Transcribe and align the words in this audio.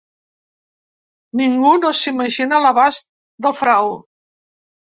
Ningú 1.41 1.75
no 1.83 1.93
s’imagina 1.99 2.63
l’abast 2.65 3.09
del 3.47 3.59
frau. 3.63 3.95